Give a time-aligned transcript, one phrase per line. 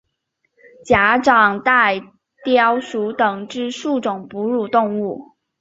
[0.83, 2.01] 假掌袋
[2.43, 5.33] 貂属等之数种哺乳动物。